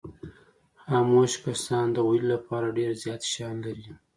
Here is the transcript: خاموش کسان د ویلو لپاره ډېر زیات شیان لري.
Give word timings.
خاموش 0.81 1.31
کسان 1.45 1.85
د 1.93 1.97
ویلو 2.07 2.29
لپاره 2.35 2.75
ډېر 2.77 2.91
زیات 3.03 3.21
شیان 3.31 3.55
لري. 3.65 3.87